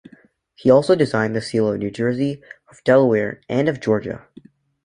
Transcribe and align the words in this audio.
He 0.55 0.71
also 0.71 0.95
designed 0.95 1.35
the 1.35 1.43
Seal 1.43 1.71
of 1.71 1.77
New 1.77 1.91
Jersey, 1.91 2.41
of 2.71 2.83
Delaware, 2.83 3.39
and 3.47 3.69
of 3.69 3.79
Georgia. 3.79 4.25